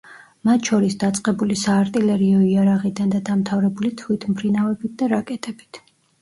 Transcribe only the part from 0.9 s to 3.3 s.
დაწყებული საარტილერიო იარაღიდან და